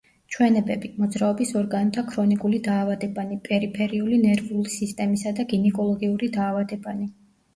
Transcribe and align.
ჩვენებები: 0.33 0.89
მოძრაობის 1.01 1.51
ორგანოთა 1.59 2.03
ქრონიკული 2.11 2.61
დაავადებანი, 2.69 3.37
პერიფერიული 3.49 4.19
ნერვული 4.23 4.73
სისტემისა 4.79 5.35
და 5.41 5.45
გინეკოლოგიური 5.53 6.31
დაავადებანი. 6.39 7.07